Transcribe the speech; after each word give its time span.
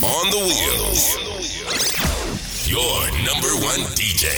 On 0.00 0.30
the 0.30 0.38
wheels. 0.38 1.16
Your 2.68 3.10
number 3.26 3.48
one 3.66 3.80
DJ. 3.96 4.28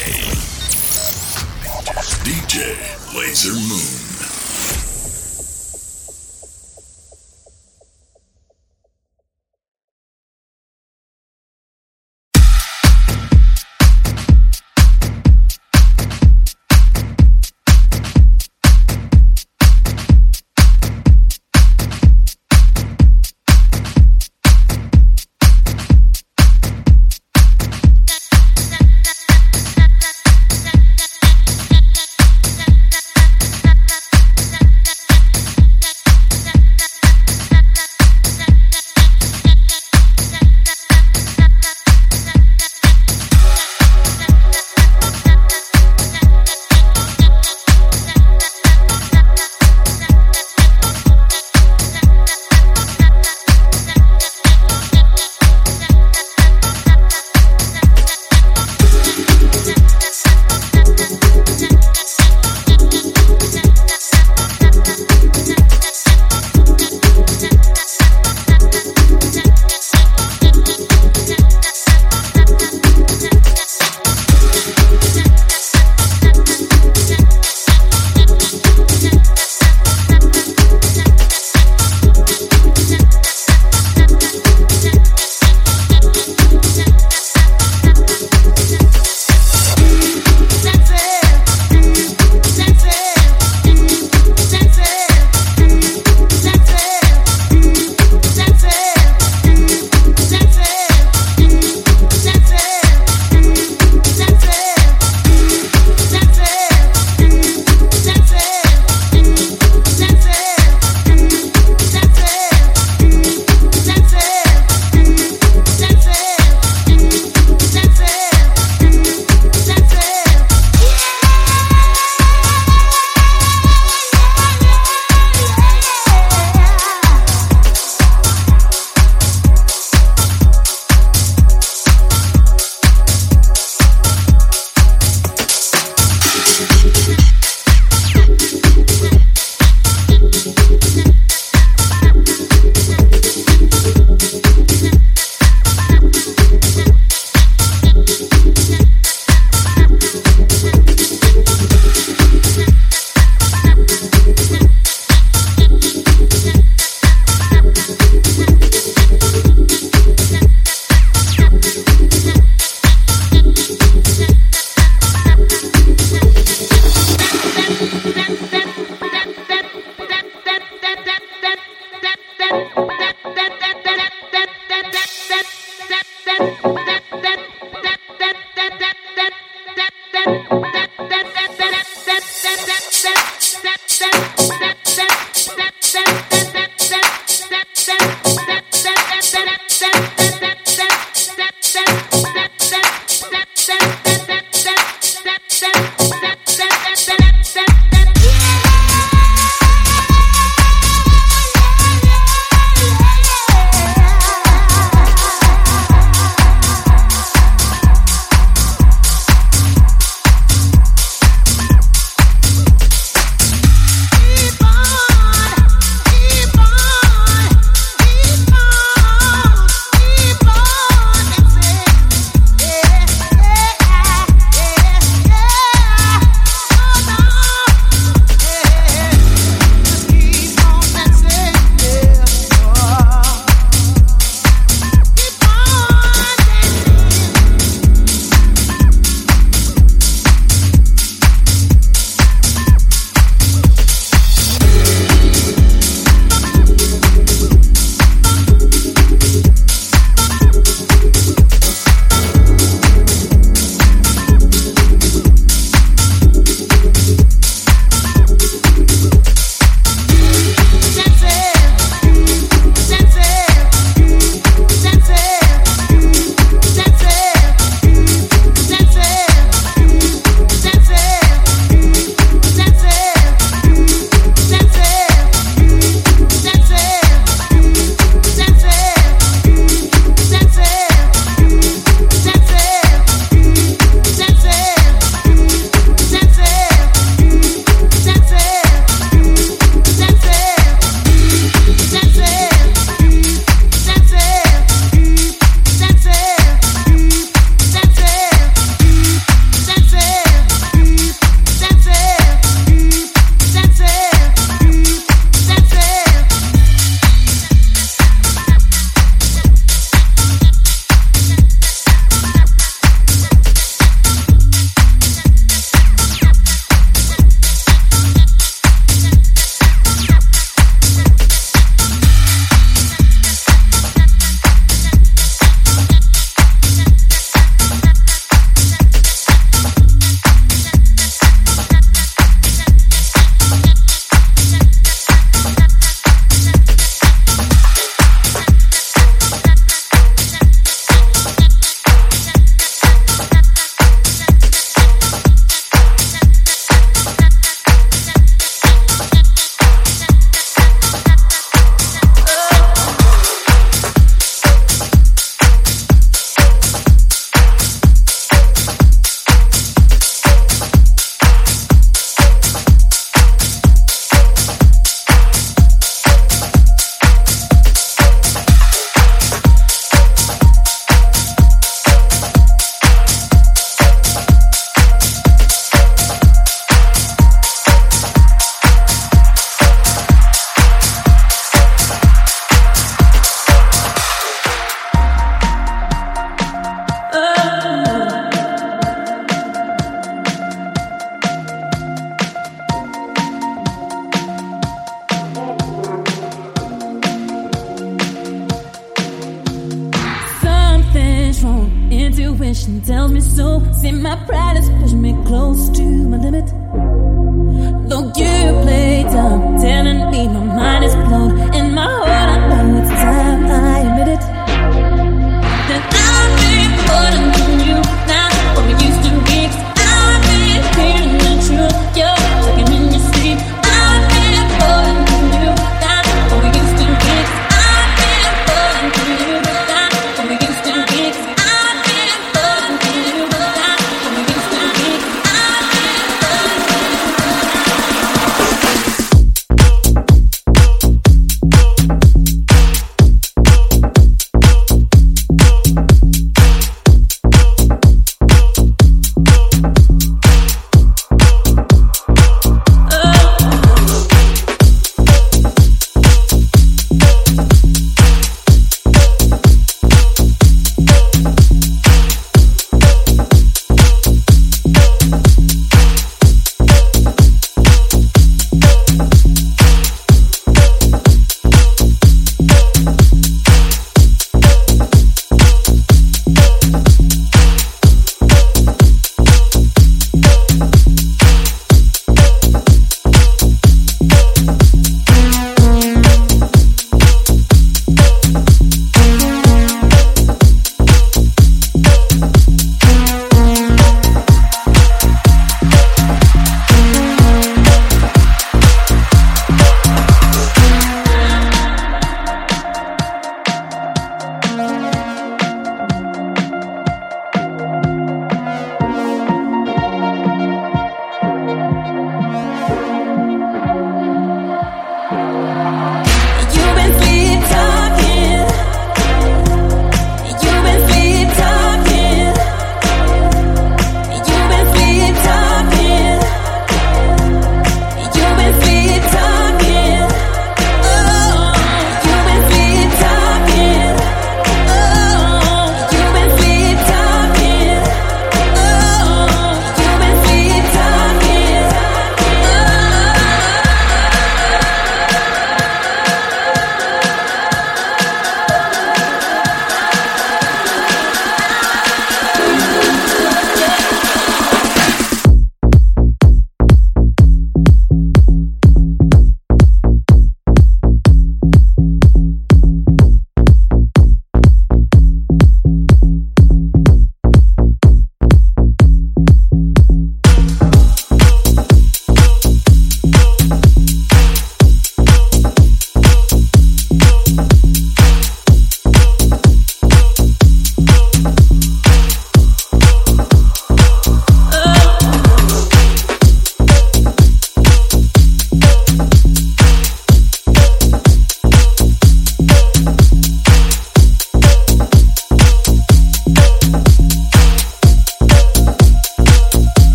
DJ 2.25 2.76
Lasermoon. 3.13 4.09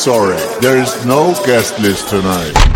Sorry. 0.00 0.38
There 0.62 0.78
is 0.78 1.04
no 1.04 1.34
guest 1.44 1.78
list 1.78 2.08
tonight. 2.08 2.69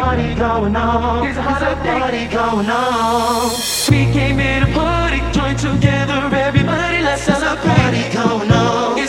party 0.00 0.34
going 0.34 0.76
on. 0.76 1.22
There's 1.22 1.36
a 1.36 1.42
party 1.42 2.26
going 2.26 2.68
on. 2.68 3.50
We 3.90 4.12
came 4.12 4.40
in 4.40 4.62
a 4.64 4.72
party, 4.74 5.20
joined 5.32 5.58
together, 5.58 6.34
everybody, 6.34 7.02
let's 7.02 7.22
celebrate. 7.22 7.76
Party 7.76 8.12
going 8.12 8.50
on. 8.50 9.03